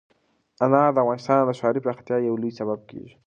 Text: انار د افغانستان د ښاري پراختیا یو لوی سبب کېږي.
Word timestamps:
انار 0.65 0.89
د 0.93 0.97
افغانستان 1.03 1.37
د 1.45 1.51
ښاري 1.59 1.79
پراختیا 1.83 2.17
یو 2.19 2.35
لوی 2.41 2.51
سبب 2.59 2.79
کېږي. 2.89 3.13